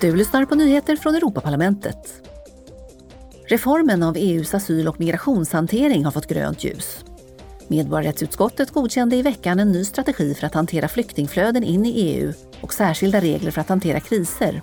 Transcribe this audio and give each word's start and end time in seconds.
Du 0.00 0.16
lyssnar 0.16 0.44
på 0.44 0.54
nyheter 0.54 0.96
från 0.96 1.14
Europaparlamentet. 1.14 2.22
Reformen 3.48 4.02
av 4.02 4.16
EUs 4.16 4.54
asyl 4.54 4.88
och 4.88 5.00
migrationshantering 5.00 6.04
har 6.04 6.12
fått 6.12 6.26
grönt 6.26 6.64
ljus. 6.64 7.04
Medborgarrättsutskottet 7.68 8.70
godkände 8.70 9.16
i 9.16 9.22
veckan 9.22 9.60
en 9.60 9.72
ny 9.72 9.84
strategi 9.84 10.34
för 10.34 10.46
att 10.46 10.54
hantera 10.54 10.88
flyktingflöden 10.88 11.64
in 11.64 11.86
i 11.86 11.90
EU 11.90 12.32
och 12.60 12.72
särskilda 12.72 13.20
regler 13.20 13.50
för 13.50 13.60
att 13.60 13.68
hantera 13.68 14.00
kriser. 14.00 14.62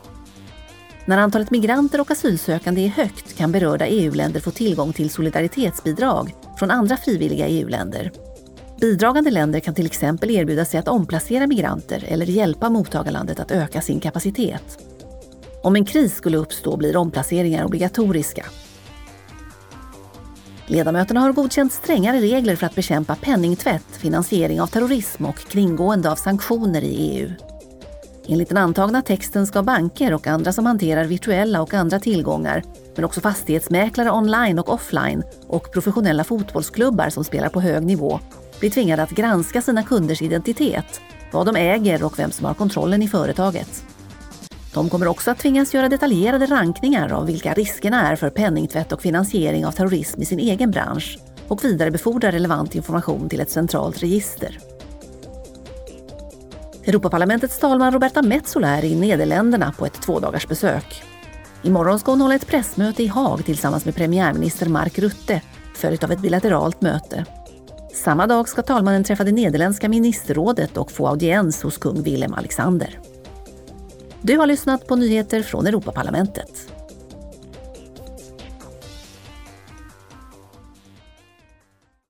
När 1.06 1.18
antalet 1.18 1.52
migranter 1.52 2.02
och 2.02 2.12
asylsökande 2.12 2.86
är 2.86 2.90
högt 2.90 3.38
kan 3.38 3.52
berörda 3.52 3.88
EU-länder 3.88 4.40
få 4.40 4.52
tillgång 4.52 4.94
till 4.94 5.10
solidaritetsbidrag 5.10 6.36
från 6.60 6.72
andra 6.72 6.98
frivilliga 6.98 7.48
EU-länder. 7.48 8.12
Bidragande 8.82 9.32
länder 9.32 9.60
kan 9.60 9.76
till 9.76 9.86
exempel 9.86 10.32
erbjuda 10.32 10.66
sig 10.66 10.80
att 10.80 10.88
omplacera 10.88 11.48
migranter 11.48 12.06
eller 12.08 12.26
hjälpa 12.26 12.70
mottagarlandet 12.70 13.40
att 13.40 13.52
öka 13.52 13.82
sin 13.82 14.00
kapacitet. 14.00 14.97
Om 15.68 15.76
en 15.76 15.86
kris 15.86 16.16
skulle 16.16 16.38
uppstå 16.38 16.78
blir 16.78 16.98
omplaceringar 16.98 17.66
obligatoriska. 17.66 18.46
Ledamöterna 20.68 21.20
har 21.20 21.34
godkänt 21.34 21.74
strängare 21.74 22.20
regler 22.20 22.56
för 22.56 22.66
att 22.66 22.76
bekämpa 22.76 23.16
penningtvätt, 23.16 23.86
finansiering 23.92 24.62
av 24.62 24.68
terrorism 24.68 25.26
och 25.26 25.38
kringgående 25.38 26.12
av 26.12 26.16
sanktioner 26.16 26.82
i 26.82 26.88
EU. 26.88 27.32
Enligt 28.28 28.50
den 28.50 28.58
antagna 28.58 29.02
texten 29.02 29.48
ska 29.48 29.64
banker 29.64 30.14
och 30.14 30.28
andra 30.28 30.54
som 30.54 30.66
hanterar 30.66 31.06
virtuella 31.06 31.62
och 31.62 31.74
andra 31.74 32.00
tillgångar, 32.00 32.64
men 32.96 33.06
också 33.06 33.22
fastighetsmäklare 33.22 34.12
online 34.12 34.60
och 34.60 34.70
offline 34.70 35.24
och 35.48 35.72
professionella 35.72 36.24
fotbollsklubbar 36.24 37.10
som 37.10 37.24
spelar 37.24 37.50
på 37.50 37.62
hög 37.62 37.84
nivå, 37.84 38.20
bli 38.60 38.70
tvingade 38.70 39.04
att 39.04 39.12
granska 39.12 39.62
sina 39.62 39.84
kunders 39.84 40.22
identitet, 40.22 41.02
vad 41.32 41.46
de 41.46 41.56
äger 41.56 42.04
och 42.04 42.20
vem 42.20 42.32
som 42.32 42.46
har 42.46 42.54
kontrollen 42.54 43.02
i 43.02 43.08
företaget. 43.08 43.84
De 44.74 44.90
kommer 44.90 45.08
också 45.08 45.32
att 45.32 45.40
tvingas 45.40 45.74
göra 45.74 45.90
detaljerade 45.90 46.46
rankningar 46.46 47.14
av 47.14 47.26
vilka 47.26 47.54
riskerna 47.54 48.12
är 48.12 48.16
för 48.16 48.30
penningtvätt 48.30 48.92
och 48.92 49.02
finansiering 49.02 49.66
av 49.66 49.72
terrorism 49.72 50.22
i 50.22 50.26
sin 50.26 50.40
egen 50.40 50.72
bransch 50.72 51.20
och 51.48 51.66
vidarebefordra 51.66 52.32
relevant 52.32 52.76
information 52.76 53.30
till 53.30 53.40
ett 53.40 53.52
centralt 53.52 54.04
register. 54.04 54.60
Europaparlamentets 56.86 57.60
talman 57.60 57.92
Roberta 57.92 58.22
Metsola 58.22 58.68
är 58.68 58.86
i 58.86 58.96
Nederländerna 58.96 59.74
på 59.78 59.86
ett 59.86 60.02
tvådagarsbesök. 60.02 61.04
Imorgon 61.62 62.00
ska 62.00 62.12
hon 62.12 62.22
hålla 62.22 62.36
ett 62.36 62.48
pressmöte 62.48 63.04
i 63.04 63.08
Haag 63.08 63.46
tillsammans 63.46 63.86
med 63.86 63.96
premiärminister 63.96 64.70
Mark 64.70 65.00
Rutte, 65.00 65.42
följt 65.76 66.04
av 66.04 66.12
ett 66.12 66.20
bilateralt 66.20 66.82
möte. 66.82 67.26
Samma 67.94 68.28
dag 68.28 68.50
ska 68.50 68.62
talmannen 68.62 69.04
träffa 69.04 69.24
det 69.24 69.32
nederländska 69.32 69.90
ministerrådet 69.90 70.78
och 70.78 70.92
få 70.92 71.08
audiens 71.08 71.64
hos 71.64 71.78
kung 71.78 72.04
Willem 72.04 72.34
Alexander. 72.34 73.00
Du 74.22 74.38
har 74.38 74.48
lyssnat 74.48 74.88
på 74.88 74.96
nyheter 74.96 75.42
från 75.42 75.68
Europaparlamentet. 75.68 76.77